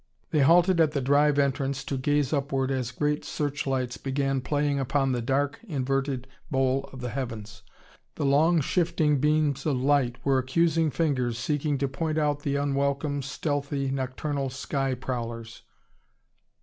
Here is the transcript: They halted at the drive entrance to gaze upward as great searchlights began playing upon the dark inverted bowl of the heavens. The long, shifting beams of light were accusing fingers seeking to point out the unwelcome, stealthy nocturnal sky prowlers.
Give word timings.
They 0.31 0.39
halted 0.39 0.79
at 0.81 0.93
the 0.93 0.99
drive 0.99 1.37
entrance 1.37 1.83
to 1.83 1.95
gaze 1.95 2.33
upward 2.33 2.71
as 2.71 2.89
great 2.89 3.23
searchlights 3.23 3.97
began 3.97 4.41
playing 4.41 4.79
upon 4.79 5.11
the 5.11 5.21
dark 5.21 5.59
inverted 5.67 6.27
bowl 6.49 6.89
of 6.91 7.01
the 7.01 7.11
heavens. 7.11 7.61
The 8.15 8.25
long, 8.25 8.61
shifting 8.61 9.19
beams 9.19 9.63
of 9.67 9.77
light 9.79 10.15
were 10.25 10.39
accusing 10.39 10.89
fingers 10.89 11.37
seeking 11.37 11.77
to 11.77 11.87
point 11.87 12.17
out 12.17 12.39
the 12.39 12.55
unwelcome, 12.55 13.21
stealthy 13.21 13.91
nocturnal 13.91 14.49
sky 14.49 14.95
prowlers. 14.95 15.61